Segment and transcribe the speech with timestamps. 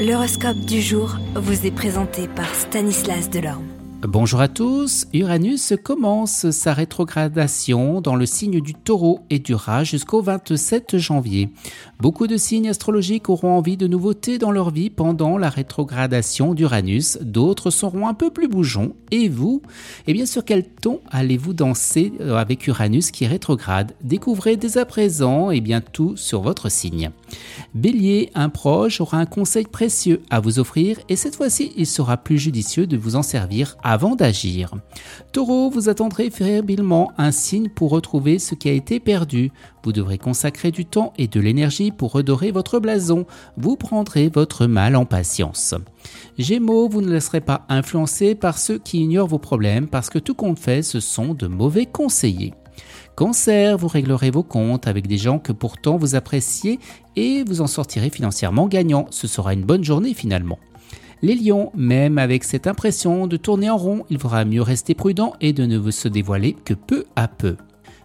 [0.00, 3.66] L'horoscope du jour vous est présenté par Stanislas Delorme.
[4.00, 10.22] Bonjour à tous, Uranus commence sa rétrogradation dans le signe du taureau et durera jusqu'au
[10.22, 11.50] 27 janvier.
[11.98, 17.18] Beaucoup de signes astrologiques auront envie de nouveautés dans leur vie pendant la rétrogradation d'Uranus,
[17.20, 18.94] d'autres seront un peu plus bougeons.
[19.10, 19.60] Et vous?
[20.06, 23.92] Eh bien sur quel ton allez-vous danser euh, avec Uranus qui rétrograde?
[24.02, 27.10] Découvrez dès à présent eh bien tout sur votre signe.
[27.74, 32.16] Bélier, un proche aura un conseil précieux à vous offrir et cette fois-ci il sera
[32.16, 34.74] plus judicieux de vous en servir avant d'agir.
[35.32, 39.52] Taureau, vous attendrez fébrilement un signe pour retrouver ce qui a été perdu.
[39.82, 43.26] Vous devrez consacrer du temps et de l'énergie pour redorer votre blason.
[43.56, 45.74] Vous prendrez votre mal en patience.
[46.38, 50.34] Gémeaux, vous ne laisserez pas influencer par ceux qui ignorent vos problèmes parce que tout
[50.34, 52.54] compte fait, ce sont de mauvais conseillers.
[53.20, 56.78] Cancer, vous réglerez vos comptes avec des gens que pourtant vous appréciez
[57.16, 59.08] et vous en sortirez financièrement gagnant.
[59.10, 60.58] Ce sera une bonne journée finalement.
[61.20, 65.34] Les lions, même avec cette impression de tourner en rond, il faudra mieux rester prudent
[65.42, 67.58] et de ne se dévoiler que peu à peu.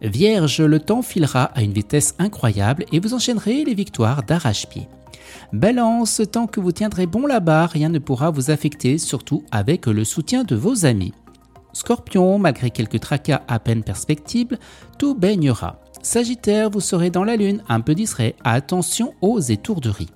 [0.00, 4.88] Vierge, le temps filera à une vitesse incroyable et vous enchaînerez les victoires d'arrache-pied.
[5.52, 10.04] Balance, tant que vous tiendrez bon là-bas, rien ne pourra vous affecter, surtout avec le
[10.04, 11.12] soutien de vos amis.
[11.72, 14.58] Scorpion, malgré quelques tracas à peine perspectibles,
[14.98, 15.80] tout baignera.
[16.02, 20.10] Sagittaire, vous serez dans la lune, un peu distrait, attention aux étourderies.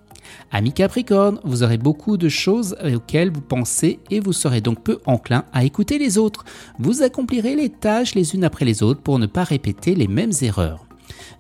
[0.51, 4.99] Ami Capricorne, vous aurez beaucoup de choses auxquelles vous pensez et vous serez donc peu
[5.07, 6.45] enclin à écouter les autres.
[6.79, 10.33] Vous accomplirez les tâches les unes après les autres pour ne pas répéter les mêmes
[10.43, 10.87] erreurs.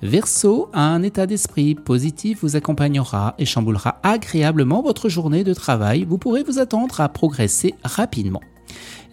[0.02, 6.04] Verseau, un état d'esprit positif vous accompagnera et chamboulera agréablement votre journée de travail.
[6.04, 8.42] Vous pourrez vous attendre à progresser rapidement.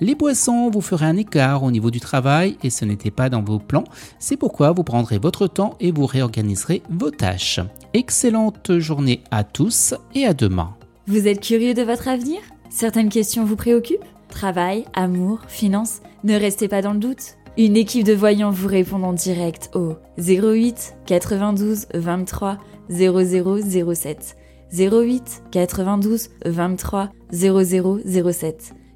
[0.02, 3.42] Les poissons vous ferez un écart au niveau du travail et ce n'était pas dans
[3.42, 3.84] vos plans,
[4.20, 7.60] c'est pourquoi vous prendrez votre temps et vous réorganiserez vos tâches.
[7.94, 10.76] Excellente journée à tous et à demain.
[11.08, 12.40] Vous êtes curieux de votre avenir?
[12.70, 14.06] Certaines questions vous préoccupent?
[14.30, 16.02] Travail, amour, finances?
[16.24, 17.38] Ne restez pas dans le doute.
[17.58, 22.58] Une équipe de voyants vous répond en direct au 08 92 23
[22.90, 24.38] 0007.
[24.76, 28.74] 08 92 23 0007.